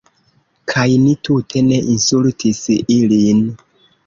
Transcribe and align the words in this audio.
Kaj 0.71 0.85
ni 1.01 1.11
tute 1.27 1.63
ne 1.67 1.77
insultis 1.93 2.63
ilin. 2.97 3.45